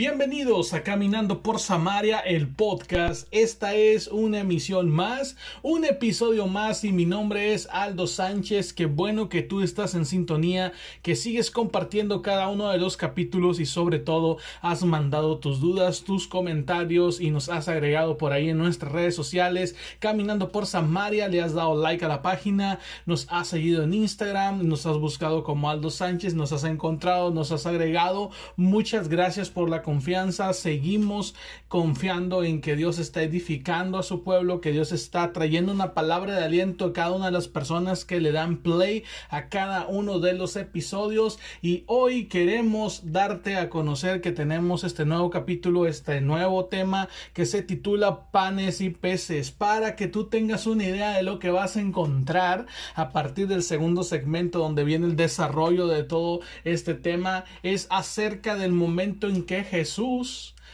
[0.00, 3.28] Bienvenidos a Caminando por Samaria, el podcast.
[3.32, 8.72] Esta es una emisión más, un episodio más y mi nombre es Aldo Sánchez.
[8.72, 10.72] Qué bueno que tú estás en sintonía,
[11.02, 16.02] que sigues compartiendo cada uno de los capítulos y sobre todo has mandado tus dudas,
[16.02, 19.76] tus comentarios y nos has agregado por ahí en nuestras redes sociales.
[19.98, 24.66] Caminando por Samaria, le has dado like a la página, nos has seguido en Instagram,
[24.66, 28.30] nos has buscado como Aldo Sánchez, nos has encontrado, nos has agregado.
[28.56, 31.34] Muchas gracias por la confianza, seguimos
[31.66, 36.36] confiando en que Dios está edificando a su pueblo, que Dios está trayendo una palabra
[36.36, 40.20] de aliento a cada una de las personas que le dan play a cada uno
[40.20, 41.40] de los episodios.
[41.60, 47.44] Y hoy queremos darte a conocer que tenemos este nuevo capítulo, este nuevo tema que
[47.44, 51.76] se titula panes y peces para que tú tengas una idea de lo que vas
[51.76, 57.44] a encontrar a partir del segundo segmento donde viene el desarrollo de todo este tema.
[57.64, 59.79] Es acerca del momento en que Jesús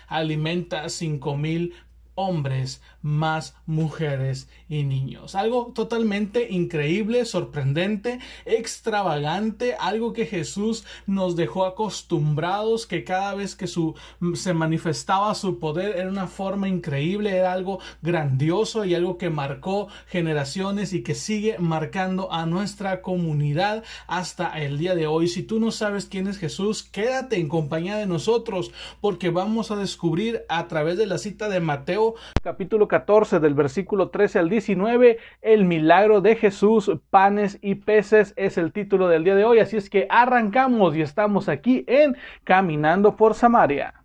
[0.09, 1.75] alimenta a cinco mil
[2.15, 5.37] hombres más mujeres y niños.
[5.37, 13.69] Algo totalmente increíble, sorprendente, extravagante, algo que Jesús nos dejó acostumbrados, que cada vez que
[13.69, 13.95] su,
[14.35, 19.87] se manifestaba su poder era una forma increíble, era algo grandioso y algo que marcó
[20.09, 25.29] generaciones y que sigue marcando a nuestra comunidad hasta el día de hoy.
[25.29, 29.77] Si tú no sabes quién es Jesús, quédate en compañía de nosotros porque vamos a
[29.77, 32.95] descubrir a través de la cita de Mateo capítulo 14
[33.41, 39.08] del versículo 13 al 19, el milagro de Jesús, panes y peces es el título
[39.08, 44.02] del día de hoy, así es que arrancamos y estamos aquí en Caminando por Samaria.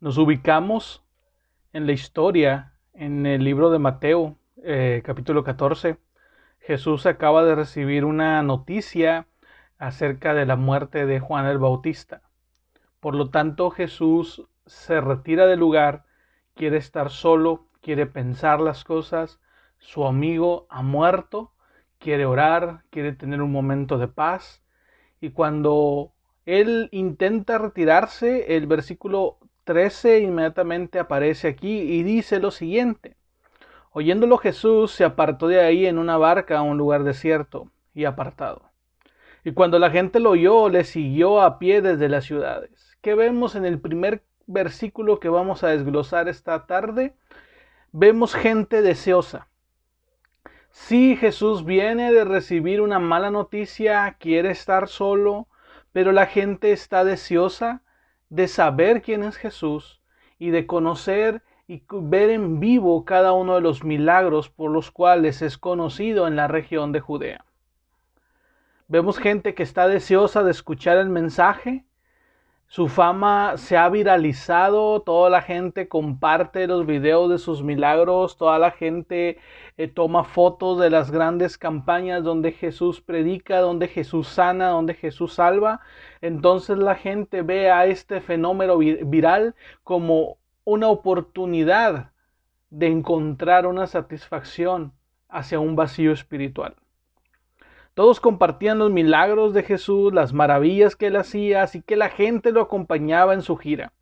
[0.00, 1.04] Nos ubicamos
[1.72, 5.98] en la historia, en el libro de Mateo, eh, capítulo 14.
[6.60, 9.26] Jesús acaba de recibir una noticia
[9.78, 12.22] acerca de la muerte de Juan el Bautista.
[13.00, 16.05] Por lo tanto, Jesús se retira del lugar,
[16.56, 19.38] quiere estar solo, quiere pensar las cosas,
[19.78, 21.52] su amigo ha muerto,
[21.98, 24.62] quiere orar, quiere tener un momento de paz.
[25.20, 26.12] Y cuando
[26.46, 33.16] él intenta retirarse, el versículo 13 inmediatamente aparece aquí y dice lo siguiente.
[33.92, 38.62] Oyéndolo Jesús se apartó de ahí en una barca a un lugar desierto y apartado.
[39.44, 42.96] Y cuando la gente lo oyó, le siguió a pie desde las ciudades.
[43.00, 47.14] ¿Qué vemos en el primer versículo que vamos a desglosar esta tarde?
[47.98, 49.48] vemos gente deseosa.
[50.70, 55.48] Si Jesús viene de recibir una mala noticia, quiere estar solo,
[55.92, 57.80] pero la gente está deseosa
[58.28, 60.02] de saber quién es Jesús
[60.38, 65.40] y de conocer y ver en vivo cada uno de los milagros por los cuales
[65.40, 67.46] es conocido en la región de Judea.
[68.88, 71.86] Vemos gente que está deseosa de escuchar el mensaje,
[72.68, 78.58] su fama se ha viralizado, toda la gente comparte los videos de sus milagros, toda
[78.58, 79.38] la gente
[79.76, 85.34] eh, toma fotos de las grandes campañas donde Jesús predica, donde Jesús sana, donde Jesús
[85.34, 85.80] salva.
[86.20, 89.54] Entonces la gente ve a este fenómeno viral
[89.84, 92.10] como una oportunidad
[92.70, 94.92] de encontrar una satisfacción
[95.28, 96.74] hacia un vacío espiritual.
[97.96, 102.52] Todos compartían los milagros de Jesús, las maravillas que él hacía, así que la gente
[102.52, 103.94] lo acompañaba en su gira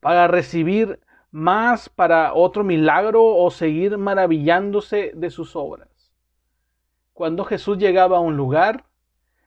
[0.00, 0.98] para recibir
[1.30, 6.10] más para otro milagro o seguir maravillándose de sus obras.
[7.12, 8.86] Cuando Jesús llegaba a un lugar,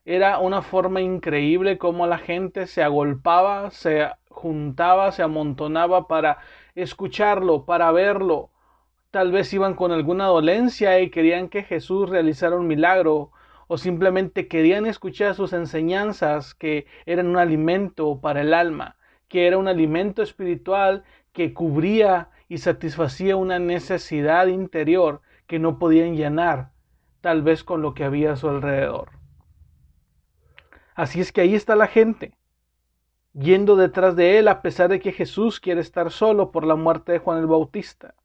[0.05, 6.37] era una forma increíble como la gente se agolpaba, se juntaba, se amontonaba para
[6.75, 8.51] escucharlo, para verlo.
[9.09, 13.31] Tal vez iban con alguna dolencia y querían que Jesús realizara un milagro
[13.67, 18.97] o simplemente querían escuchar sus enseñanzas que eran un alimento para el alma,
[19.27, 21.03] que era un alimento espiritual
[21.33, 26.71] que cubría y satisfacía una necesidad interior que no podían llenar,
[27.21, 29.11] tal vez con lo que había a su alrededor.
[30.95, 32.33] Así es que ahí está la gente,
[33.33, 37.11] yendo detrás de él a pesar de que Jesús quiere estar solo por la muerte
[37.11, 38.15] de Juan el Bautista.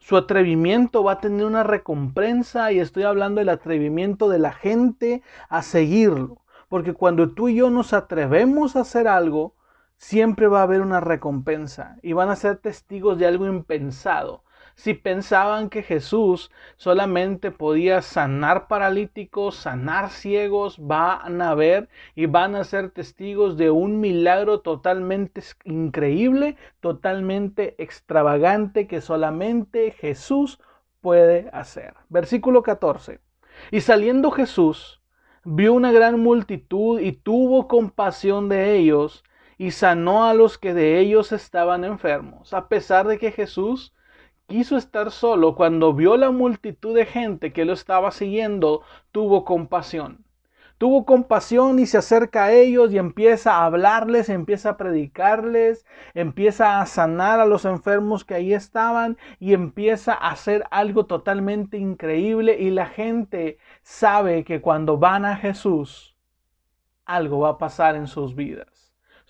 [0.00, 5.22] Su atrevimiento va a tener una recompensa y estoy hablando del atrevimiento de la gente
[5.48, 6.38] a seguirlo.
[6.68, 9.54] Porque cuando tú y yo nos atrevemos a hacer algo,
[9.98, 14.42] siempre va a haber una recompensa y van a ser testigos de algo impensado.
[14.80, 22.54] Si pensaban que Jesús solamente podía sanar paralíticos, sanar ciegos, van a ver y van
[22.54, 30.58] a ser testigos de un milagro totalmente increíble, totalmente extravagante que solamente Jesús
[31.02, 31.92] puede hacer.
[32.08, 33.20] Versículo 14.
[33.70, 35.02] Y saliendo Jesús,
[35.44, 39.24] vio una gran multitud y tuvo compasión de ellos
[39.58, 43.92] y sanó a los que de ellos estaban enfermos, a pesar de que Jesús
[44.50, 48.82] quiso estar solo, cuando vio la multitud de gente que lo estaba siguiendo,
[49.12, 50.24] tuvo compasión.
[50.76, 56.80] Tuvo compasión y se acerca a ellos y empieza a hablarles, empieza a predicarles, empieza
[56.80, 62.58] a sanar a los enfermos que ahí estaban y empieza a hacer algo totalmente increíble
[62.58, 66.16] y la gente sabe que cuando van a Jesús,
[67.04, 68.79] algo va a pasar en sus vidas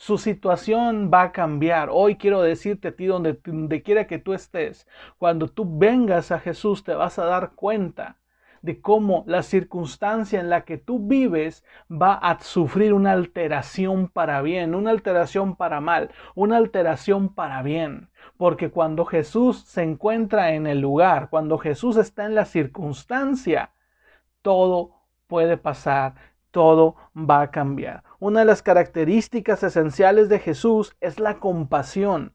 [0.00, 1.91] su situación va a cambiar.
[1.93, 4.88] Hoy quiero decirte a ti, donde, donde quiera que tú estés,
[5.19, 8.17] cuando tú vengas a Jesús, te vas a dar cuenta
[8.62, 14.41] de cómo la circunstancia en la que tú vives va a sufrir una alteración para
[14.41, 18.08] bien, una alteración para mal, una alteración para bien.
[18.38, 23.73] Porque cuando Jesús se encuentra en el lugar, cuando Jesús está en la circunstancia,
[24.41, 24.93] todo
[25.26, 26.14] puede pasar
[26.50, 28.02] todo va a cambiar.
[28.20, 32.34] Una de las características esenciales de Jesús es la compasión.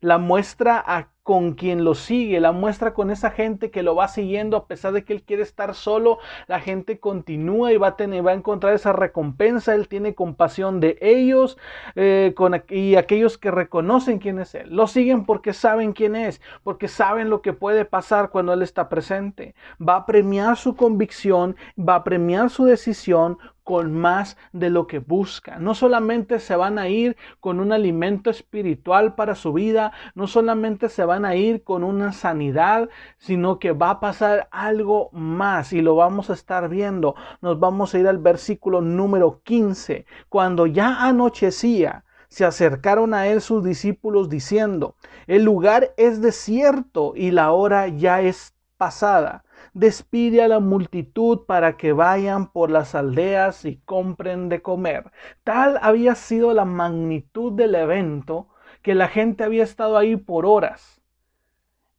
[0.00, 4.08] La muestra a con quien lo sigue, la muestra con esa gente que lo va
[4.08, 6.18] siguiendo a pesar de que él quiere estar solo,
[6.48, 10.80] la gente continúa y va a, tener, va a encontrar esa recompensa, él tiene compasión
[10.80, 11.58] de ellos
[11.94, 12.34] eh,
[12.68, 14.74] y aquellos que reconocen quién es él.
[14.74, 18.88] Lo siguen porque saben quién es, porque saben lo que puede pasar cuando él está
[18.88, 19.54] presente.
[19.80, 23.38] Va a premiar su convicción, va a premiar su decisión
[23.70, 25.60] con más de lo que busca.
[25.60, 30.88] No solamente se van a ir con un alimento espiritual para su vida, no solamente
[30.88, 32.88] se van a ir con una sanidad,
[33.18, 37.14] sino que va a pasar algo más y lo vamos a estar viendo.
[37.42, 40.04] Nos vamos a ir al versículo número 15.
[40.28, 44.96] Cuando ya anochecía, se acercaron a él sus discípulos diciendo,
[45.28, 49.44] el lugar es desierto y la hora ya es pasada
[49.80, 55.10] despide a la multitud para que vayan por las aldeas y compren de comer.
[55.42, 58.48] Tal había sido la magnitud del evento
[58.82, 60.99] que la gente había estado ahí por horas.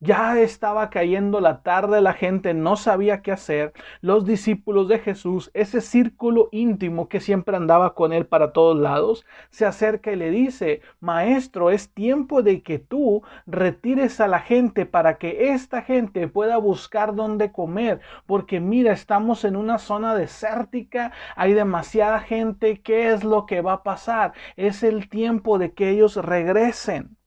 [0.04, 3.72] Ya estaba cayendo la tarde, la gente no sabía qué hacer.
[4.02, 9.26] Los discípulos de Jesús, ese círculo íntimo que siempre andaba con él para todos lados,
[9.52, 14.88] se acerca y le dice, Maestro, es tiempo de que tú retires a la gente
[14.88, 18.02] para que esta gente pueda buscar dónde comer.
[18.26, 23.74] Porque mira, estamos en una zona desértica, hay demasiada gente, ¿qué es lo que va
[23.74, 24.34] a pasar?
[24.56, 27.18] Es el tiempo de que ellos regresen.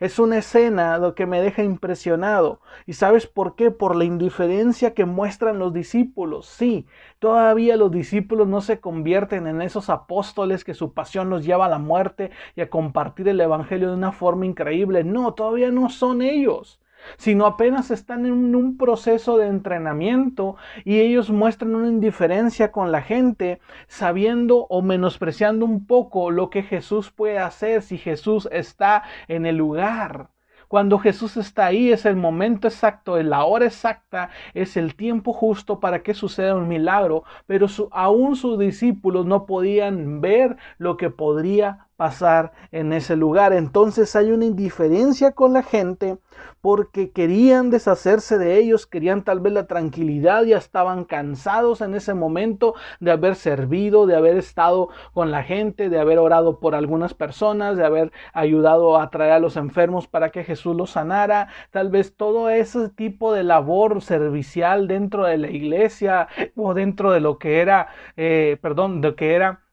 [0.00, 2.60] Es una escena lo que me deja impresionado.
[2.86, 3.70] ¿Y sabes por qué?
[3.70, 6.46] Por la indiferencia que muestran los discípulos.
[6.46, 6.86] Sí,
[7.18, 11.68] todavía los discípulos no se convierten en esos apóstoles que su pasión los lleva a
[11.70, 15.04] la muerte y a compartir el Evangelio de una forma increíble.
[15.04, 16.80] No, todavía no son ellos
[17.16, 23.02] sino apenas están en un proceso de entrenamiento y ellos muestran una indiferencia con la
[23.02, 29.46] gente, sabiendo o menospreciando un poco lo que Jesús puede hacer si Jesús está en
[29.46, 30.30] el lugar.
[30.68, 35.32] Cuando Jesús está ahí es el momento exacto, es la hora exacta, es el tiempo
[35.32, 41.08] justo para que suceda un milagro, pero aún sus discípulos no podían ver lo que
[41.10, 43.52] podría pasar en ese lugar.
[43.52, 46.18] Entonces hay una indiferencia con la gente
[46.60, 52.12] porque querían deshacerse de ellos, querían tal vez la tranquilidad, ya estaban cansados en ese
[52.12, 57.14] momento de haber servido, de haber estado con la gente, de haber orado por algunas
[57.14, 61.88] personas, de haber ayudado a traer a los enfermos para que Jesús los sanara, tal
[61.90, 67.38] vez todo ese tipo de labor servicial dentro de la iglesia o dentro de lo
[67.38, 69.65] que era, eh, perdón, de lo que era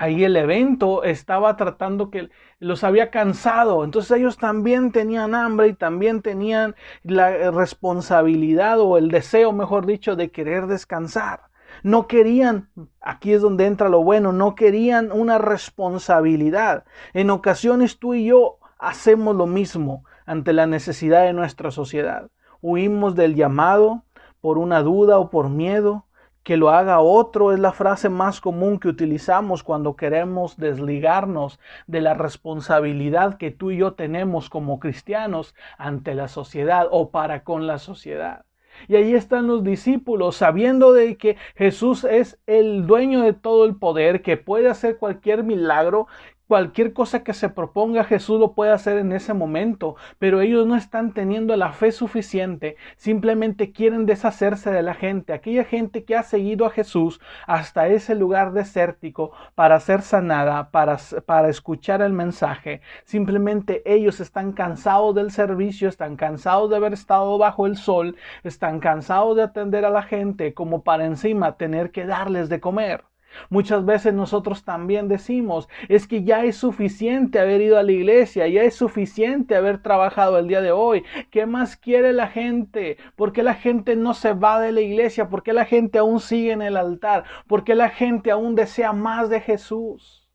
[0.00, 3.84] ahí el evento estaba tratando que los había cansado.
[3.84, 10.16] Entonces ellos también tenían hambre y también tenían la responsabilidad o el deseo, mejor dicho,
[10.16, 11.42] de querer descansar.
[11.82, 12.70] No querían,
[13.02, 16.84] aquí es donde entra lo bueno, no querían una responsabilidad.
[17.12, 22.30] En ocasiones tú y yo hacemos lo mismo ante la necesidad de nuestra sociedad.
[22.62, 24.04] Huimos del llamado
[24.40, 26.06] por una duda o por miedo
[26.42, 32.00] que lo haga otro es la frase más común que utilizamos cuando queremos desligarnos de
[32.00, 37.66] la responsabilidad que tú y yo tenemos como cristianos ante la sociedad o para con
[37.66, 38.44] la sociedad.
[38.88, 43.76] Y ahí están los discípulos, sabiendo de que Jesús es el dueño de todo el
[43.76, 46.06] poder, que puede hacer cualquier milagro,
[46.50, 50.74] Cualquier cosa que se proponga Jesús lo puede hacer en ese momento, pero ellos no
[50.74, 56.24] están teniendo la fe suficiente, simplemente quieren deshacerse de la gente, aquella gente que ha
[56.24, 62.80] seguido a Jesús hasta ese lugar desértico para ser sanada, para, para escuchar el mensaje.
[63.04, 68.80] Simplemente ellos están cansados del servicio, están cansados de haber estado bajo el sol, están
[68.80, 73.09] cansados de atender a la gente como para encima tener que darles de comer.
[73.48, 78.48] Muchas veces nosotros también decimos, es que ya es suficiente haber ido a la iglesia,
[78.48, 81.04] ya es suficiente haber trabajado el día de hoy.
[81.30, 82.96] ¿Qué más quiere la gente?
[83.16, 85.28] ¿Por qué la gente no se va de la iglesia?
[85.28, 87.24] ¿Por qué la gente aún sigue en el altar?
[87.46, 90.28] ¿Por qué la gente aún desea más de Jesús?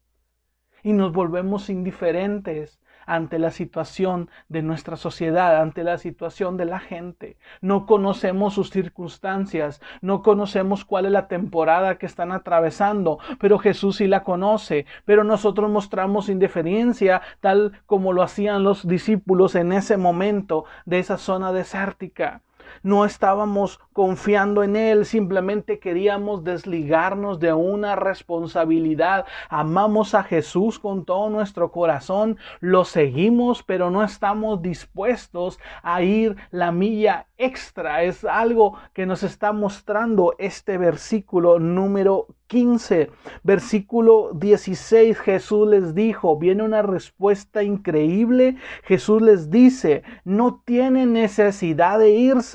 [0.84, 6.80] Y nos volvemos indiferentes ante la situación de nuestra sociedad, ante la situación de la
[6.80, 7.38] gente.
[7.62, 13.98] No conocemos sus circunstancias, no conocemos cuál es la temporada que están atravesando, pero Jesús
[13.98, 14.86] sí la conoce.
[15.06, 21.18] Pero nosotros mostramos indiferencia tal como lo hacían los discípulos en ese momento de esa
[21.18, 22.42] zona desértica.
[22.84, 29.26] No estábamos confiando en Él, simplemente queríamos desligarnos de una responsabilidad.
[29.50, 36.36] Amamos a Jesús con todo nuestro corazón, lo seguimos, pero no estamos dispuestos a ir
[36.52, 38.04] la milla extra.
[38.04, 43.10] Es algo que nos está mostrando este versículo número 15,
[43.44, 51.98] versículo 16, Jesús les dijo, viene una respuesta increíble, Jesús les dice, no tienen necesidad
[51.98, 52.55] de irse,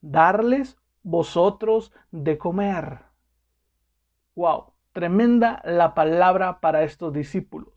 [0.00, 3.00] darles vosotros de comer.
[4.34, 7.72] Wow, tremenda la palabra para estos discípulos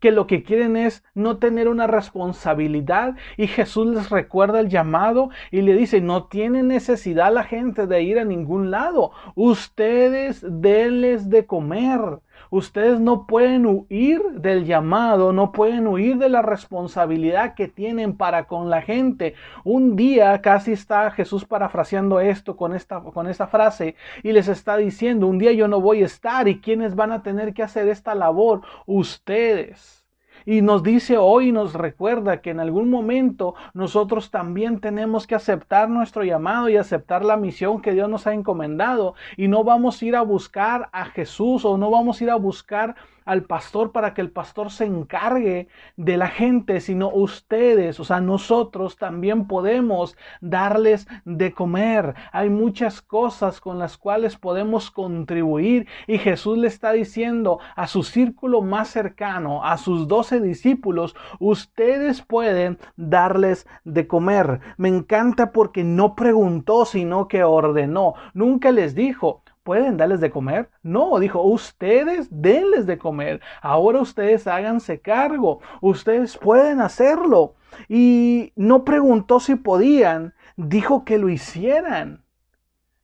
[0.00, 5.30] que lo que quieren es no tener una responsabilidad y Jesús les recuerda el llamado
[5.50, 11.30] y le dice, no tiene necesidad la gente de ir a ningún lado, ustedes denles
[11.30, 12.20] de comer.
[12.50, 18.46] Ustedes no pueden huir del llamado, no pueden huir de la responsabilidad que tienen para
[18.46, 19.34] con la gente.
[19.64, 24.76] Un día casi está Jesús parafraseando esto con esta, con esta frase y les está
[24.76, 27.88] diciendo, un día yo no voy a estar y quienes van a tener que hacer
[27.88, 30.05] esta labor, ustedes.
[30.48, 35.90] Y nos dice hoy, nos recuerda que en algún momento nosotros también tenemos que aceptar
[35.90, 39.14] nuestro llamado y aceptar la misión que Dios nos ha encomendado.
[39.36, 42.36] Y no vamos a ir a buscar a Jesús o no vamos a ir a
[42.36, 42.94] buscar
[43.26, 48.20] al pastor para que el pastor se encargue de la gente, sino ustedes, o sea,
[48.20, 52.14] nosotros también podemos darles de comer.
[52.32, 58.02] Hay muchas cosas con las cuales podemos contribuir y Jesús le está diciendo a su
[58.02, 64.60] círculo más cercano, a sus doce discípulos, ustedes pueden darles de comer.
[64.76, 68.14] Me encanta porque no preguntó, sino que ordenó.
[68.34, 70.70] Nunca les dijo, ¿Pueden darles de comer?
[70.84, 73.40] No, dijo, ustedes denles de comer.
[73.60, 75.58] Ahora ustedes háganse cargo.
[75.80, 77.56] Ustedes pueden hacerlo.
[77.88, 82.22] Y no preguntó si podían, dijo que lo hicieran.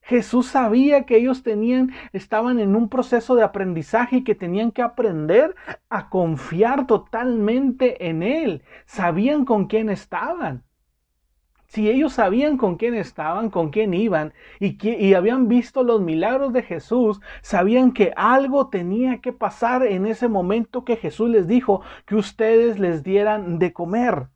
[0.02, 4.83] Jesús sabía que ellos tenían, estaban en un proceso de aprendizaje y que tenían que
[4.83, 5.57] aprender
[5.90, 8.62] a confiar totalmente en Él.
[8.87, 10.62] Sabían con quién estaban.
[11.73, 16.62] Si ellos sabían con quién estaban, con quién iban y, habían visto los milagros de
[16.62, 22.14] Jesús, sabían que algo tenía que pasar en ese momento que Jesús les dijo que
[22.14, 24.26] ustedes les dieran de comer.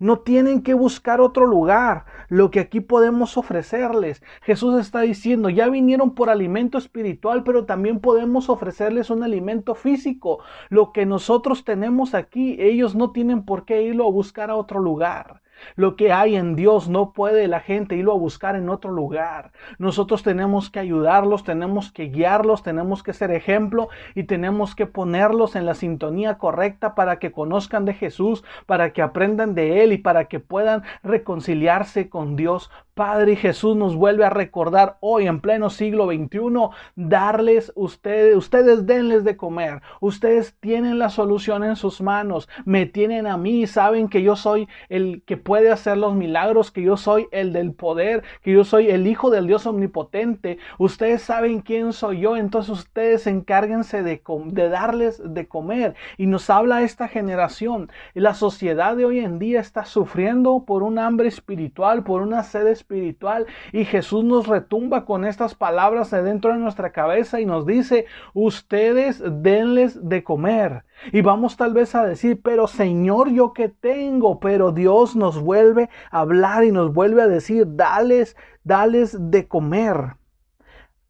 [0.00, 4.20] No tienen que buscar otro lugar, lo que aquí podemos ofrecerles.
[4.42, 10.40] Jesús está diciendo, ya vinieron por alimento espiritual, pero también podemos ofrecerles un alimento físico.
[10.68, 14.80] Lo que nosotros tenemos aquí, ellos no tienen por qué irlo a buscar a otro
[14.80, 15.41] lugar.
[15.76, 19.52] Lo que hay en Dios no puede la gente irlo a buscar en otro lugar.
[19.78, 25.56] Nosotros tenemos que ayudarlos, tenemos que guiarlos, tenemos que ser ejemplo y tenemos que ponerlos
[25.56, 29.98] en la sintonía correcta para que conozcan de Jesús, para que aprendan de Él y
[29.98, 35.70] para que puedan reconciliarse con Dios Padre Jesús nos vuelve a recordar hoy en pleno
[35.70, 42.50] siglo XXI, darles ustedes, ustedes denles de comer, ustedes tienen la solución en sus manos,
[42.66, 46.82] me tienen a mí, saben que yo soy el que puede hacer los milagros, que
[46.82, 51.60] yo soy el del poder, que yo soy el Hijo del Dios omnipotente, ustedes saben
[51.60, 55.94] quién soy yo, entonces ustedes encárguense de, de darles de comer.
[56.18, 60.98] Y nos habla esta generación, la sociedad de hoy en día está sufriendo por un
[60.98, 66.22] hambre espiritual, por una sed espiritual, espiritual y Jesús nos retumba con estas palabras de
[66.22, 70.84] dentro de nuestra cabeza y nos dice, ustedes denles de comer.
[71.12, 75.88] Y vamos tal vez a decir, pero Señor, yo que tengo, pero Dios nos vuelve
[76.10, 80.16] a hablar y nos vuelve a decir, dales, dales de comer.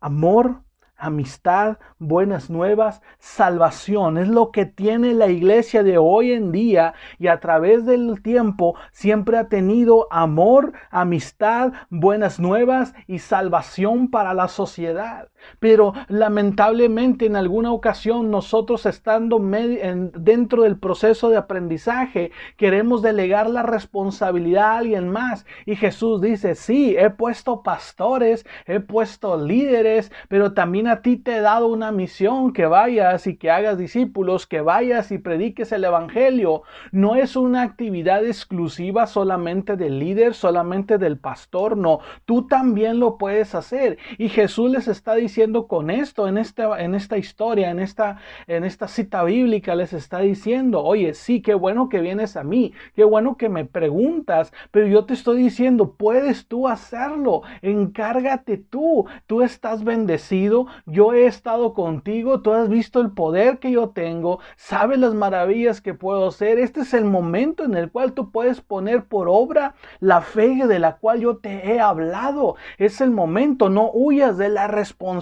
[0.00, 0.62] Amor,
[1.02, 4.18] amistad, buenas nuevas, salvación.
[4.18, 8.76] Es lo que tiene la iglesia de hoy en día y a través del tiempo
[8.92, 15.31] siempre ha tenido amor, amistad, buenas nuevas y salvación para la sociedad.
[15.58, 23.62] Pero lamentablemente en alguna ocasión nosotros estando dentro del proceso de aprendizaje queremos delegar la
[23.62, 25.44] responsabilidad a alguien más.
[25.66, 31.36] Y Jesús dice, sí, he puesto pastores, he puesto líderes, pero también a ti te
[31.36, 35.84] he dado una misión, que vayas y que hagas discípulos, que vayas y prediques el
[35.84, 36.62] Evangelio.
[36.92, 43.18] No es una actividad exclusiva solamente del líder, solamente del pastor, no, tú también lo
[43.18, 43.98] puedes hacer.
[44.18, 45.31] Y Jesús les está diciendo
[45.66, 50.18] con esto, en esta, en esta historia, en esta, en esta cita bíblica, les está
[50.18, 54.86] diciendo, oye, sí, qué bueno que vienes a mí, qué bueno que me preguntas, pero
[54.86, 61.72] yo te estoy diciendo, puedes tú hacerlo, encárgate tú, tú estás bendecido, yo he estado
[61.72, 66.58] contigo, tú has visto el poder que yo tengo, sabes las maravillas que puedo hacer.
[66.58, 70.78] Este es el momento en el cual tú puedes poner por obra la fe de
[70.78, 72.56] la cual yo te he hablado.
[72.76, 75.21] Es el momento, no huyas de la responsabilidad.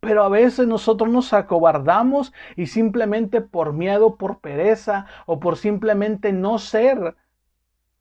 [0.00, 6.32] Pero a veces nosotros nos acobardamos y simplemente por miedo, por pereza o por simplemente
[6.32, 7.16] no ser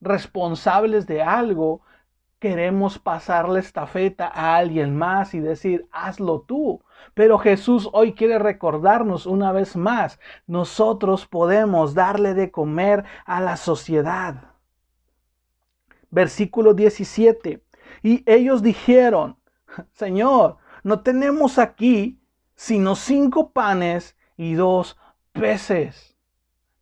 [0.02, 1.82] responsables de algo,
[2.40, 6.82] queremos pasarle esta feta a alguien más y decir, hazlo tú.
[7.14, 13.58] Pero Jesús hoy quiere recordarnos una vez más, nosotros podemos darle de comer a la
[13.58, 14.54] sociedad.
[16.12, 17.62] Versículo 17.
[18.04, 19.38] Y ellos dijeron,
[19.92, 22.20] Señor, no tenemos aquí
[22.56, 24.98] sino cinco panes y dos
[25.32, 26.10] peces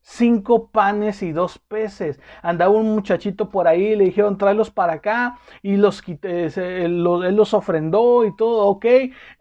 [0.08, 2.20] cinco panes y dos peces.
[2.41, 7.53] Andaba un muchachito por ahí, le dijeron, tráelos para acá, y los quité, él los
[7.53, 8.86] ofrendó y todo, ok,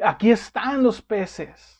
[0.04, 1.75] aquí están los peces.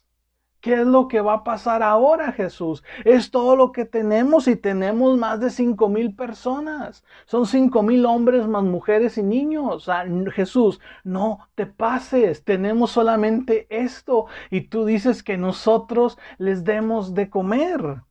[0.60, 2.82] ¿Qué es lo que va a pasar ahora, Jesús?
[3.04, 7.04] Es todo lo que tenemos y tenemos más de cinco mil personas.
[7.26, 9.88] Son cinco mil hombres más mujeres y niños.
[10.34, 12.44] Jesús, no te pases.
[12.44, 18.02] Tenemos solamente esto y tú dices que nosotros les demos de comer.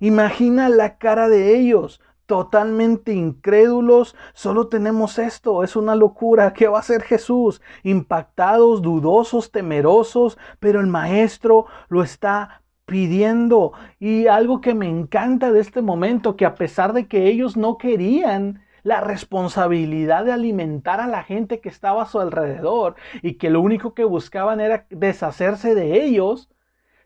[0.00, 2.00] Imagina la cara de ellos,
[2.32, 4.16] totalmente incrédulos.
[4.32, 6.54] Solo tenemos esto, es una locura.
[6.54, 7.60] ¿Qué va a hacer Jesús?
[7.82, 13.74] Impactados, dudosos, temerosos, pero el maestro lo está pidiendo.
[14.00, 17.76] Y algo que me encanta de este momento, que a pesar de que ellos no
[17.76, 23.50] querían, la responsabilidad de alimentar a la gente que estaba a su alrededor y que
[23.50, 26.48] lo único que buscaban era deshacerse de ellos,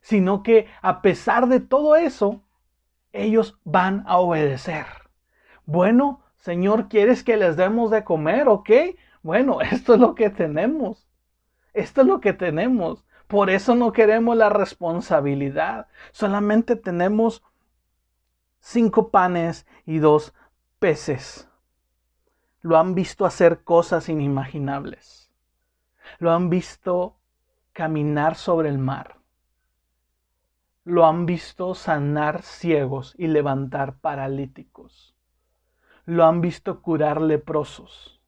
[0.02, 2.44] sino que a pesar de todo eso,
[3.12, 4.86] ellos van a obedecer.
[5.66, 8.48] Bueno, Señor, ¿quieres que les demos de comer?
[8.48, 8.70] ¿Ok?
[9.22, 11.06] Bueno, esto es lo que tenemos.
[11.74, 13.04] Esto es lo que tenemos.
[13.26, 15.88] Por eso no queremos la responsabilidad.
[16.12, 17.42] Solamente tenemos
[18.60, 20.32] cinco panes y dos
[20.78, 21.48] peces.
[22.62, 25.30] Lo han visto hacer cosas inimaginables.
[26.18, 27.16] Lo han visto
[27.72, 29.16] caminar sobre el mar
[30.86, 35.15] lo han visto sanar ciegos y levantar paralíticos.
[36.06, 38.20] Lo han visto curar leprosos.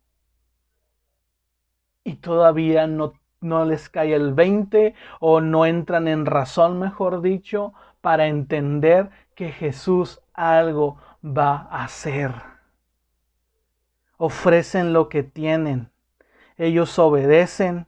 [2.05, 7.73] Y todavía no, no les cae el 20 o no entran en razón, mejor dicho,
[8.03, 12.33] para entender que Jesús algo va a hacer.
[14.19, 15.91] Ofrecen lo que tienen.
[16.59, 17.87] Ellos obedecen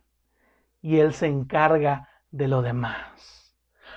[0.81, 3.11] y Él se encarga de lo demás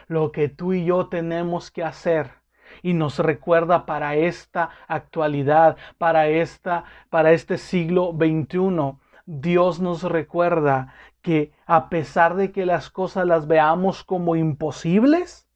[0.08, 2.43] lo que tú y yo tenemos que hacer
[2.84, 9.00] y nos recuerda para esta actualidad, para esta para este siglo XXI.
[9.26, 10.94] Dios nos recuerda
[11.24, 15.48] que a pesar de que las cosas las veamos como imposibles,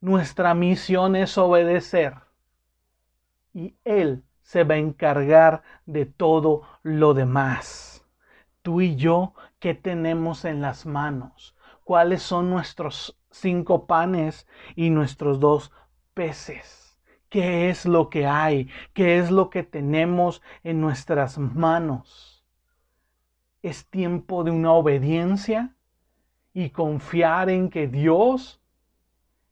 [0.00, 2.14] nuestra misión es obedecer
[3.52, 8.04] y Él se va a encargar de todo lo demás.
[8.60, 11.56] Tú y yo, ¿qué tenemos en las manos?
[11.84, 15.72] cuáles son nuestros cinco panes y nuestros dos
[16.14, 17.00] peces.
[17.28, 18.68] ¿Qué es lo que hay?
[18.92, 22.44] ¿Qué es lo que tenemos en nuestras manos?
[23.62, 25.74] Es tiempo de una obediencia
[26.52, 28.60] y confiar en que Dios,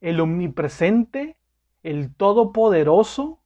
[0.00, 1.38] el omnipresente,
[1.82, 3.40] el todopoderoso,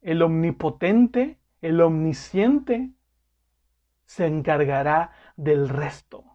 [0.00, 2.92] el omnipotente, el omnisciente,
[4.04, 6.31] se encargará del resto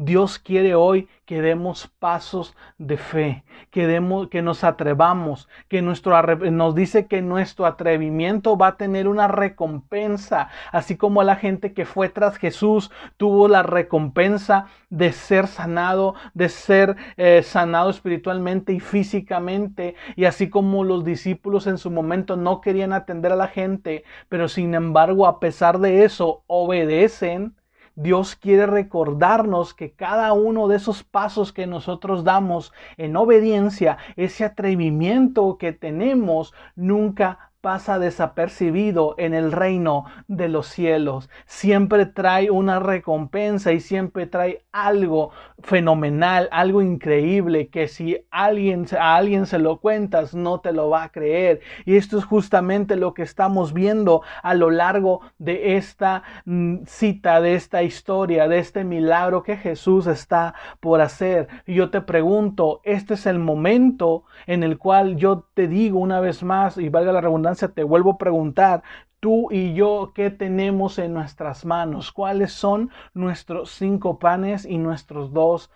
[0.00, 6.22] Dios quiere hoy que demos pasos de fe, que, demos, que nos atrevamos, que nuestro,
[6.52, 11.84] nos dice que nuestro atrevimiento va a tener una recompensa, así como la gente que
[11.84, 18.78] fue tras Jesús tuvo la recompensa de ser sanado, de ser eh, sanado espiritualmente y
[18.78, 24.04] físicamente, y así como los discípulos en su momento no querían atender a la gente,
[24.28, 27.56] pero sin embargo a pesar de eso obedecen,
[28.00, 34.44] Dios quiere recordarnos que cada uno de esos pasos que nosotros damos en obediencia, ese
[34.44, 41.28] atrevimiento que tenemos, nunca pasa desapercibido en el reino de los cielos.
[41.46, 49.16] Siempre trae una recompensa y siempre trae algo fenomenal, algo increíble que si alguien, a
[49.16, 51.60] alguien se lo cuentas no te lo va a creer.
[51.84, 57.40] Y esto es justamente lo que estamos viendo a lo largo de esta mm, cita,
[57.40, 61.48] de esta historia, de este milagro que Jesús está por hacer.
[61.66, 66.20] Y yo te pregunto, este es el momento en el cual yo te digo una
[66.20, 68.82] vez más, y valga la redundancia, te vuelvo a preguntar,
[69.20, 72.12] tú y yo, ¿qué tenemos en nuestras manos?
[72.12, 75.70] ¿Cuáles son nuestros cinco panes y nuestros dos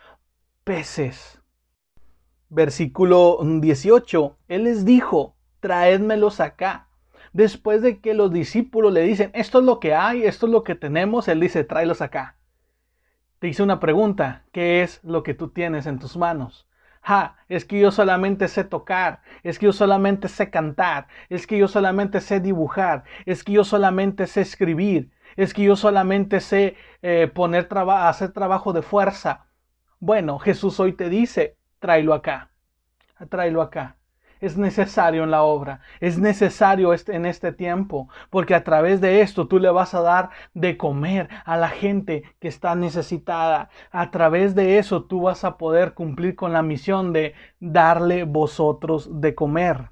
[0.64, 1.40] peces?
[2.48, 6.88] Versículo 18, Él les dijo, traédmelos acá.
[7.32, 10.64] Después de que los discípulos le dicen, esto es lo que hay, esto es lo
[10.64, 12.36] que tenemos, Él dice, tráelos acá.
[13.38, 16.68] Te hice una pregunta, ¿qué es lo que tú tienes en tus manos?
[17.02, 21.58] Ja, es que yo solamente sé tocar, es que yo solamente sé cantar, es que
[21.58, 26.76] yo solamente sé dibujar, es que yo solamente sé escribir, es que yo solamente sé
[27.02, 29.46] eh, poner hacer trabajo de fuerza.
[30.00, 32.50] Bueno, Jesús hoy te dice, tráelo acá,
[33.28, 33.96] tráelo acá
[34.42, 39.22] es necesario en la obra, es necesario este, en este tiempo, porque a través de
[39.22, 43.70] esto tú le vas a dar de comer a la gente que está necesitada.
[43.92, 49.20] A través de eso tú vas a poder cumplir con la misión de darle vosotros
[49.20, 49.90] de comer.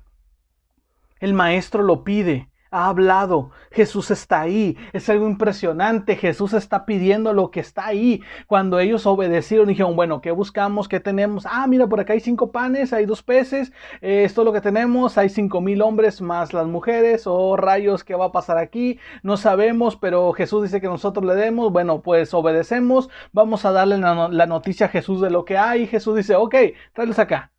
[1.20, 3.50] El maestro lo pide, ha hablado.
[3.70, 4.76] Jesús está ahí.
[4.92, 6.16] Es algo impresionante.
[6.16, 8.22] Jesús está pidiendo lo que está ahí.
[8.46, 10.88] Cuando ellos obedecieron, dijeron, bueno, ¿qué buscamos?
[10.88, 11.46] ¿Qué tenemos?
[11.46, 13.72] Ah, mira, por acá hay cinco panes, hay dos peces.
[14.00, 15.18] Eh, esto es lo que tenemos.
[15.18, 17.26] Hay cinco mil hombres más las mujeres.
[17.26, 18.98] Oh, rayos, ¿qué va a pasar aquí?
[19.22, 21.72] No sabemos, pero Jesús dice que nosotros le demos.
[21.72, 23.08] Bueno, pues obedecemos.
[23.32, 25.86] Vamos a darle la, la noticia a Jesús de lo que hay.
[25.86, 26.54] Jesús dice, ok,
[26.92, 27.52] tráelos acá.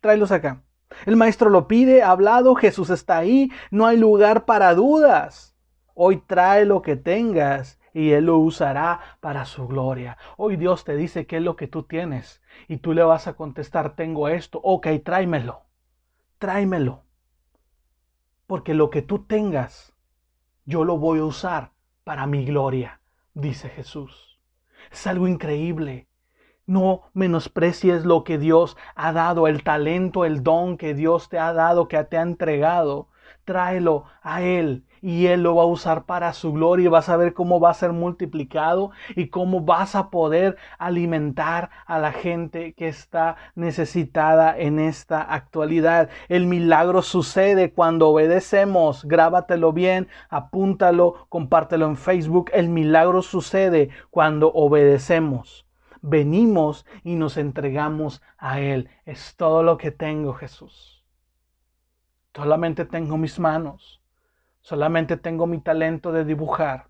[0.00, 0.62] Tráelos acá.
[1.06, 5.56] El maestro lo pide, ha hablado, Jesús está ahí, no hay lugar para dudas.
[5.94, 10.16] Hoy trae lo que tengas y Él lo usará para su gloria.
[10.36, 13.34] Hoy Dios te dice qué es lo que tú tienes y tú le vas a
[13.34, 15.62] contestar, tengo esto, ok, tráemelo,
[16.38, 17.04] tráemelo.
[18.46, 19.92] Porque lo que tú tengas,
[20.64, 21.72] yo lo voy a usar
[22.04, 23.00] para mi gloria,
[23.34, 24.38] dice Jesús.
[24.90, 26.07] Es algo increíble.
[26.68, 31.54] No menosprecies lo que Dios ha dado, el talento, el don que Dios te ha
[31.54, 33.08] dado, que te ha entregado.
[33.46, 37.16] Tráelo a Él y Él lo va a usar para su gloria y vas a
[37.16, 42.74] ver cómo va a ser multiplicado y cómo vas a poder alimentar a la gente
[42.74, 46.10] que está necesitada en esta actualidad.
[46.28, 49.06] El milagro sucede cuando obedecemos.
[49.06, 52.50] Grábatelo bien, apúntalo, compártelo en Facebook.
[52.52, 55.67] El milagro sucede cuando obedecemos
[56.02, 58.88] venimos y nos entregamos a Él.
[59.04, 61.04] Es todo lo que tengo, Jesús.
[62.34, 64.00] Solamente tengo mis manos.
[64.60, 66.88] Solamente tengo mi talento de dibujar.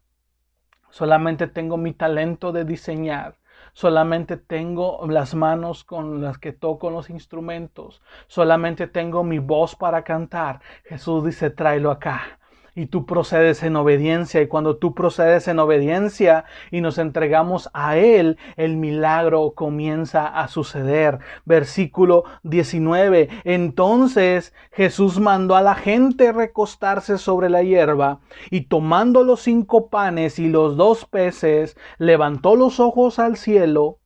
[0.91, 3.37] Solamente tengo mi talento de diseñar.
[3.73, 8.03] Solamente tengo las manos con las que toco los instrumentos.
[8.27, 10.61] Solamente tengo mi voz para cantar.
[10.85, 12.39] Jesús dice, tráelo acá
[12.79, 14.41] y tú procedes en obediencia.
[14.41, 20.47] Y cuando tú procedes en obediencia y nos entregamos a Él, el milagro comienza a
[20.47, 21.19] suceder.
[21.45, 23.31] Versículo 19.
[23.43, 30.39] Entonces Jesús mandó a la gente recostarse sobre la hierba y tomando los cinco panes
[30.39, 33.99] y los dos peces, levantó los ojos al cielo,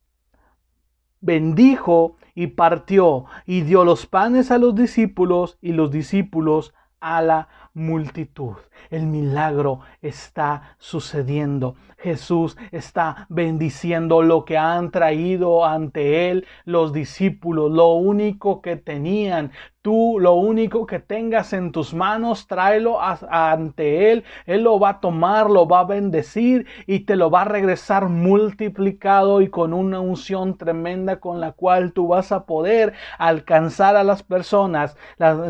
[1.20, 7.48] bendijo y partió y dio los panes a los discípulos y los discípulos a la
[7.74, 8.56] multitud.
[8.90, 11.76] El milagro está sucediendo.
[11.98, 17.70] Jesús está bendiciendo lo que han traído ante él los discípulos.
[17.70, 24.24] Lo único que tenían, tú lo único que tengas en tus manos, tráelo ante él.
[24.46, 28.08] Él lo va a tomar, lo va a bendecir y te lo va a regresar
[28.08, 34.02] multiplicado y con una unción tremenda con la cual tú vas a poder alcanzar a
[34.02, 34.96] las personas,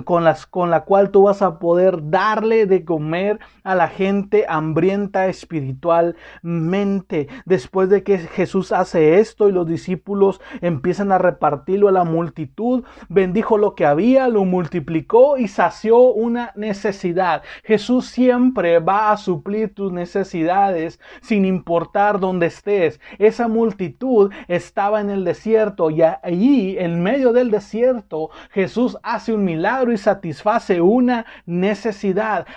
[0.04, 4.44] con, las, con la cual tú vas a poder darle de comer a la gente
[4.48, 7.26] hambrienta espiritualmente.
[7.46, 12.84] Después de que Jesús hace esto y los discípulos empiezan a repartirlo a la multitud,
[13.08, 17.42] bendijo lo que había, lo multiplicó y sació una necesidad.
[17.64, 23.00] Jesús siempre va a suplir tus necesidades sin importar dónde estés.
[23.18, 29.44] Esa multitud estaba en el desierto y allí, en medio del desierto, Jesús hace un
[29.44, 32.01] milagro y satisface una necesidad.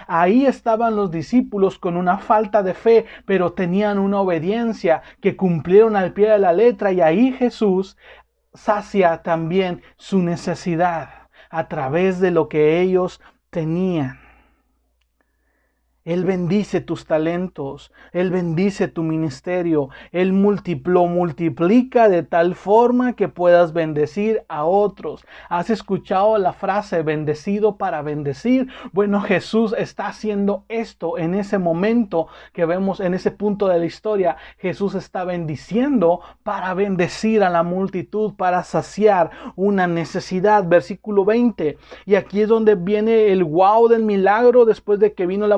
[0.08, 5.96] Ahí estaban los discípulos con una falta de fe, pero tenían una obediencia que cumplieron
[5.96, 7.98] al pie de la letra y ahí Jesús
[8.54, 11.10] sacia también su necesidad
[11.50, 14.25] a través de lo que ellos tenían.
[16.06, 23.28] Él bendice tus talentos, Él bendice tu ministerio, Él multipló, multiplica de tal forma que
[23.28, 25.26] puedas bendecir a otros.
[25.50, 28.68] ¿Has escuchado la frase bendecido para bendecir?
[28.94, 33.86] Bueno, Jesús está haciendo esto en ese momento que vemos en ese punto de la
[33.86, 34.38] historia.
[34.60, 40.68] Jesús está bendiciendo para bendecir a la multitud, para saciar una necesidad.
[40.68, 41.80] Versículo 20.
[42.06, 45.58] Y aquí es donde viene el wow del milagro después de que vino la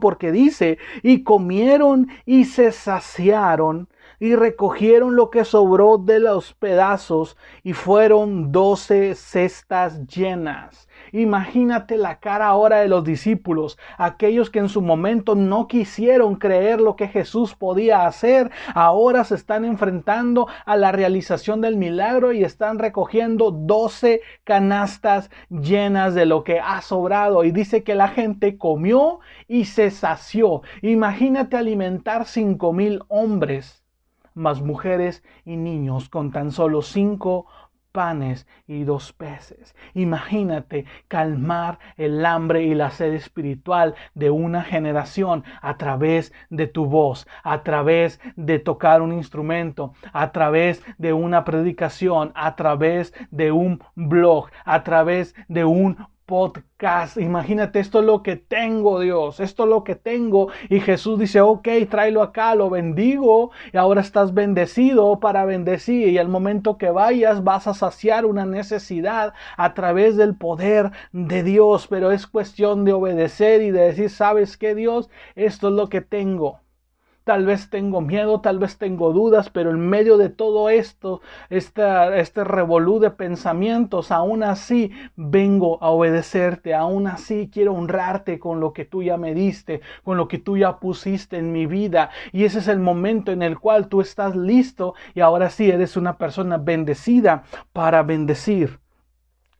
[0.00, 3.88] porque dice, y comieron y se saciaron
[4.20, 10.88] y recogieron lo que sobró de los pedazos y fueron doce cestas llenas.
[11.14, 16.80] Imagínate la cara ahora de los discípulos, aquellos que en su momento no quisieron creer
[16.80, 22.42] lo que Jesús podía hacer, ahora se están enfrentando a la realización del milagro y
[22.42, 27.44] están recogiendo doce canastas llenas de lo que ha sobrado.
[27.44, 30.62] Y dice que la gente comió y se sació.
[30.82, 33.84] Imagínate alimentar cinco mil hombres
[34.34, 37.46] más mujeres y niños con tan solo cinco
[37.94, 39.76] panes y dos peces.
[39.94, 46.86] Imagínate calmar el hambre y la sed espiritual de una generación a través de tu
[46.86, 53.52] voz, a través de tocar un instrumento, a través de una predicación, a través de
[53.52, 57.16] un blog, a través de un podcast.
[57.16, 59.40] Imagínate, esto es lo que tengo, Dios.
[59.40, 60.48] Esto es lo que tengo.
[60.68, 63.50] Y Jesús dice, ok, tráelo acá, lo bendigo.
[63.72, 66.08] Y ahora estás bendecido para bendecir.
[66.08, 71.42] Y al momento que vayas vas a saciar una necesidad a través del poder de
[71.42, 71.86] Dios.
[71.88, 75.10] Pero es cuestión de obedecer y de decir, ¿sabes qué, Dios?
[75.34, 76.63] Esto es lo que tengo.
[77.24, 82.44] Tal vez tengo miedo, tal vez tengo dudas, pero en medio de todo esto, este,
[82.44, 88.84] revolú de pensamientos, aún así vengo a obedecerte, aún así quiero honrarte con lo que
[88.84, 92.10] tú ya me diste, con lo que tú ya pusiste en mi vida.
[92.30, 95.96] Y ese es el momento en el cual tú estás listo y ahora sí eres
[95.96, 98.80] una persona bendecida para bendecir.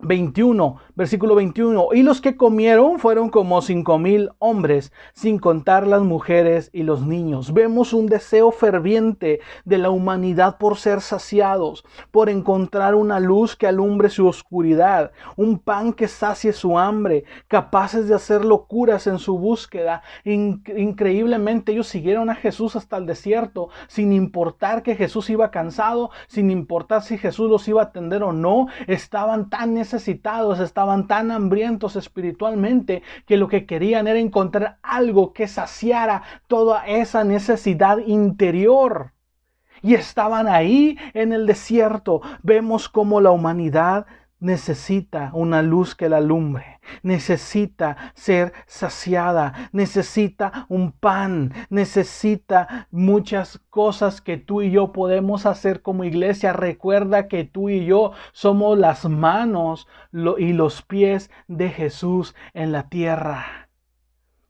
[0.01, 1.89] 21, versículo 21.
[1.93, 7.03] Y los que comieron fueron como cinco mil hombres, sin contar las mujeres y los
[7.07, 7.53] niños.
[7.53, 13.67] Vemos un deseo ferviente de la humanidad por ser saciados, por encontrar una luz que
[13.67, 19.39] alumbre su oscuridad, un pan que sacie su hambre, capaces de hacer locuras en su
[19.39, 20.03] búsqueda.
[20.25, 26.51] increíblemente ellos siguieron a Jesús hasta el desierto, sin importar que Jesús iba cansado, sin
[26.51, 31.97] importar si Jesús los iba a atender o no, estaban tan necesitados, estaban tan hambrientos
[31.97, 39.13] espiritualmente que lo que querían era encontrar algo que saciara toda esa necesidad interior.
[39.83, 42.23] Y estaban ahí en el desierto.
[42.43, 44.07] Vemos cómo la humanidad
[44.41, 54.21] necesita una luz que la alumbre, necesita ser saciada, necesita un pan, necesita muchas cosas
[54.21, 56.53] que tú y yo podemos hacer como iglesia.
[56.53, 62.89] Recuerda que tú y yo somos las manos y los pies de Jesús en la
[62.89, 63.69] tierra.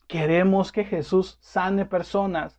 [0.08, 2.58] Queremos que Jesús sane personas.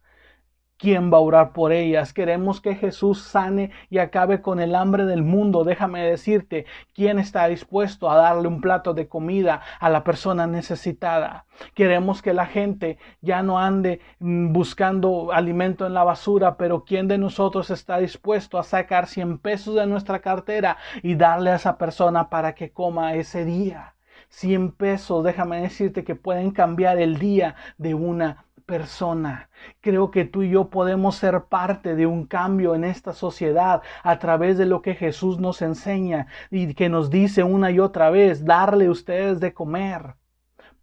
[0.77, 2.11] ¿Quién va a orar por ellas?
[2.11, 5.63] Queremos que Jesús sane y acabe con el hambre del mundo.
[5.63, 11.45] Déjame decirte, ¿quién está dispuesto a darle un plato de comida a la persona necesitada?
[11.75, 17.07] Queremos que la gente ya no ande mm, buscando alimento en la basura, pero ¿quién
[17.07, 21.77] de nosotros está dispuesto a sacar 100 pesos de nuestra cartera y darle a esa
[21.77, 23.95] persona para que coma ese día?
[24.27, 29.49] 100 pesos, déjame decirte que pueden cambiar el día de una persona.
[29.81, 34.19] Creo que tú y yo podemos ser parte de un cambio en esta sociedad a
[34.19, 38.45] través de lo que Jesús nos enseña y que nos dice una y otra vez,
[38.45, 40.15] darle ustedes de comer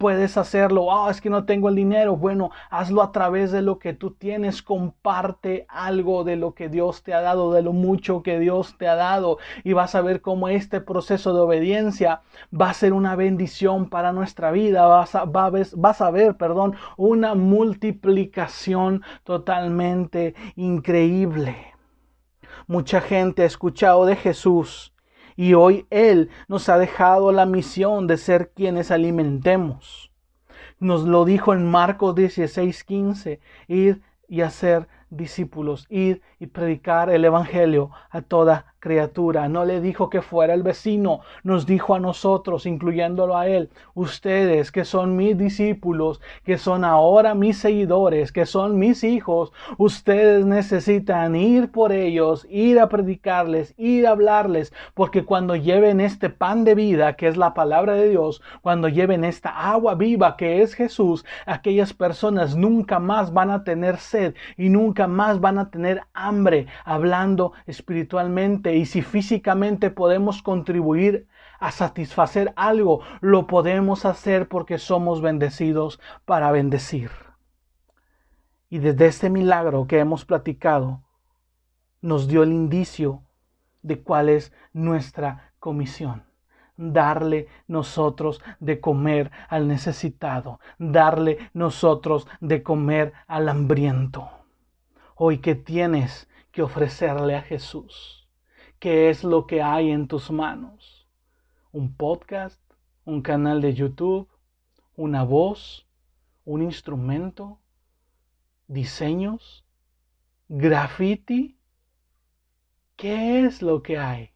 [0.02, 0.86] puedes hacerlo.
[0.86, 2.16] Oh, es que no tengo el dinero.
[2.16, 4.60] Bueno, hazlo a través de lo que tú tienes.
[4.60, 8.88] Comparte algo de lo que Dios te ha dado, de lo mucho que Dios te
[8.88, 9.38] ha dado.
[9.62, 14.12] Y vas a ver cómo este proceso de obediencia va a ser una bendición para
[14.12, 14.86] nuestra vida.
[14.86, 21.54] Vas a, vas a ver, perdón, una multiplicación totalmente increíble.
[22.66, 24.92] Mucha gente ha escuchado de Jesús
[25.36, 30.12] y hoy Él nos ha dejado la misión de ser quienes alimentemos.
[30.78, 37.24] Nos lo dijo en Marcos 16, 15, ir y hacer discípulos, ir y predicar el
[37.24, 39.48] Evangelio a toda criatura.
[39.48, 44.72] No le dijo que fuera el vecino, nos dijo a nosotros, incluyéndolo a él, ustedes
[44.72, 51.36] que son mis discípulos, que son ahora mis seguidores, que son mis hijos, ustedes necesitan
[51.36, 56.74] ir por ellos, ir a predicarles, ir a hablarles, porque cuando lleven este pan de
[56.74, 61.24] vida, que es la palabra de Dios, cuando lleven esta agua viva, que es Jesús,
[61.46, 66.66] aquellas personas nunca más van a tener sed y nunca más van a tener hambre,
[66.84, 71.26] hablando espiritualmente y si físicamente podemos contribuir
[71.58, 77.10] a satisfacer algo, lo podemos hacer porque somos bendecidos para bendecir.
[78.68, 81.02] Y desde este milagro que hemos platicado,
[82.00, 83.22] nos dio el indicio
[83.82, 86.24] de cuál es nuestra comisión.
[86.76, 94.41] Darle nosotros de comer al necesitado, darle nosotros de comer al hambriento.
[95.24, 98.28] Hoy que tienes que ofrecerle a Jesús
[98.80, 101.06] qué es lo que hay en tus manos.
[101.70, 102.60] Un podcast,
[103.04, 104.28] un canal de YouTube,
[104.96, 105.86] una voz,
[106.44, 107.60] un instrumento,
[108.66, 109.64] diseños,
[110.48, 111.56] graffiti.
[112.96, 114.32] ¿Qué es lo que hay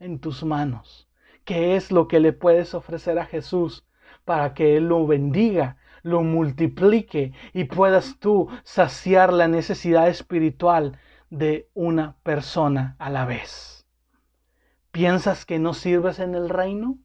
[0.00, 1.06] en tus manos?
[1.44, 3.84] ¿Qué es lo que le puedes ofrecer a Jesús
[4.24, 10.98] para que Él lo bendiga, lo multiplique y puedas tú saciar la necesidad espiritual
[11.30, 13.86] de una persona a la vez.
[14.92, 16.96] ¿Piensas que no sirves en el reino?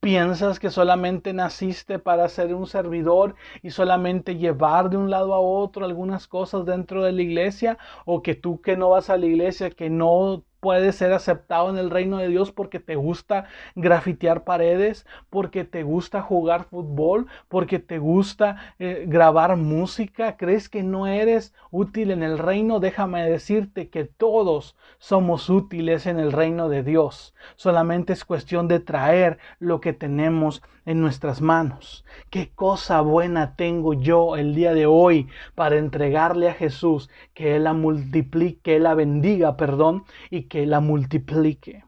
[0.00, 5.40] ¿Piensas que solamente naciste para ser un servidor y solamente llevar de un lado a
[5.40, 7.78] otro algunas cosas dentro de la iglesia?
[8.04, 11.78] ¿O que tú que no vas a la iglesia, que no puedes ser aceptado en
[11.78, 17.78] el reino de Dios porque te gusta grafitear paredes, porque te gusta jugar fútbol, porque
[17.78, 20.36] te gusta eh, grabar música.
[20.36, 22.80] ¿Crees que no eres útil en el reino?
[22.80, 27.34] Déjame decirte que todos somos útiles en el reino de Dios.
[27.56, 32.02] Solamente es cuestión de traer lo que tenemos en nuestras manos.
[32.30, 37.64] ¿Qué cosa buena tengo yo el día de hoy para entregarle a Jesús que Él
[37.64, 41.84] la multiplique, que Él la bendiga, perdón, y que la multiplique.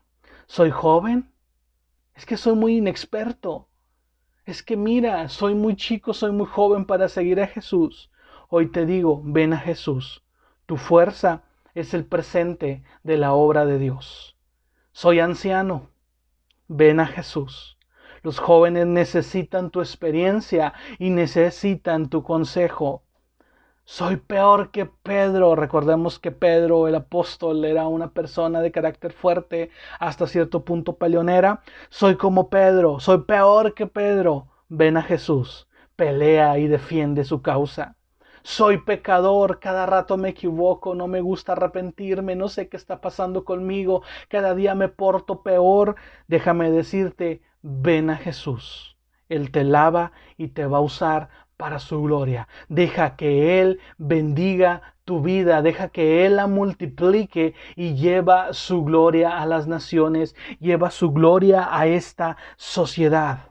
[0.46, 1.32] ¿Soy joven?
[2.14, 3.68] Es que soy muy inexperto.
[4.44, 8.10] Es que mira, soy muy chico, soy muy joven para seguir a Jesús.
[8.50, 10.22] Hoy te digo, ven a Jesús.
[10.66, 14.36] Tu fuerza es el presente de la obra de Dios.
[14.92, 15.88] Soy anciano.
[16.68, 17.78] Ven a Jesús.
[18.22, 23.02] Los jóvenes necesitan tu experiencia y necesitan tu consejo.
[23.85, 25.56] Soy peor que Pedro.
[25.56, 31.62] Recordemos que Pedro, el apóstol, era una persona de carácter fuerte, hasta cierto punto peleonera.
[31.88, 34.46] Soy como Pedro, soy peor que Pedro.
[34.68, 37.96] Ven a Jesús, pelea y defiende su causa.
[38.50, 43.44] Soy pecador, cada rato me equivoco, no me gusta arrepentirme, no sé qué está pasando
[43.44, 45.94] conmigo, cada día me porto peor.
[46.26, 48.96] Déjame decirte, ven a Jesús.
[49.28, 52.48] Él te lava y te va a usar para su gloria.
[52.68, 59.38] Deja que Él bendiga tu vida, deja que Él la multiplique y lleva su gloria
[59.38, 63.46] a las naciones, lleva su gloria a esta sociedad.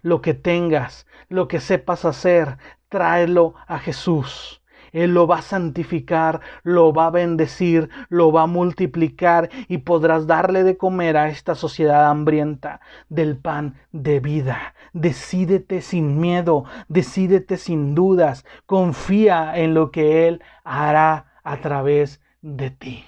[0.00, 2.56] Lo que tengas, lo que sepas hacer,
[2.92, 4.62] tráelo a Jesús.
[4.92, 10.26] Él lo va a santificar, lo va a bendecir, lo va a multiplicar y podrás
[10.26, 14.74] darle de comer a esta sociedad hambrienta del pan de vida.
[14.92, 22.70] Decídete sin miedo, decídete sin dudas, confía en lo que Él hará a través de
[22.70, 23.06] ti.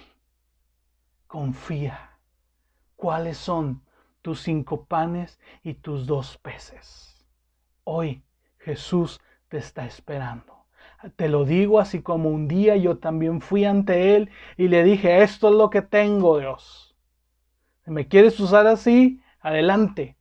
[1.27, 2.13] Confía.
[2.97, 3.83] ¿Cuáles son
[4.23, 7.23] tus cinco panes y tus dos peces?
[7.85, 8.23] Hoy
[8.57, 9.21] Jesús
[9.55, 10.67] te está esperando.
[11.15, 15.23] Te lo digo así como un día yo también fui ante Él y le dije,
[15.23, 16.97] esto es lo que tengo, Dios.
[17.85, 20.17] Si me quieres usar así, adelante.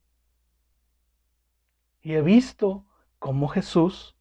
[2.03, 2.85] Y he visto
[3.17, 4.15] cómo Jesús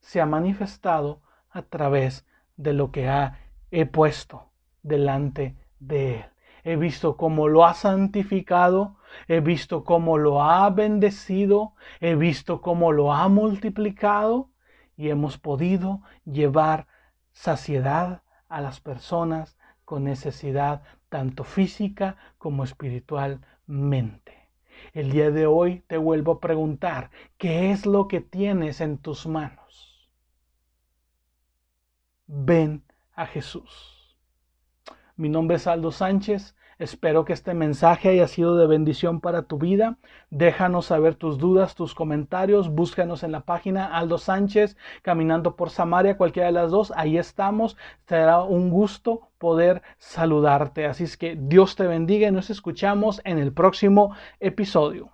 [0.00, 2.26] se ha manifestado a través
[2.56, 3.38] de lo que ha,
[3.70, 4.50] he puesto
[4.82, 6.24] delante de Él.
[6.64, 8.96] He visto cómo lo ha santificado,
[9.28, 14.50] he visto cómo lo ha bendecido, he visto cómo lo ha multiplicado
[14.96, 16.86] y hemos podido llevar
[17.32, 24.50] saciedad a las personas con necesidad tanto física como espiritualmente.
[24.92, 29.26] El día de hoy te vuelvo a preguntar, ¿qué es lo que tienes en tus
[29.26, 30.10] manos?
[32.26, 32.84] Ven
[33.14, 34.16] a Jesús.
[35.16, 39.56] Mi nombre es Aldo Sánchez Espero que este mensaje haya sido de bendición para tu
[39.56, 39.96] vida.
[40.28, 42.68] Déjanos saber tus dudas, tus comentarios.
[42.68, 46.92] Búscanos en la página Aldo Sánchez, Caminando por Samaria, cualquiera de las dos.
[46.94, 47.78] Ahí estamos.
[48.06, 50.84] Será un gusto poder saludarte.
[50.84, 55.13] Así es que Dios te bendiga y nos escuchamos en el próximo episodio.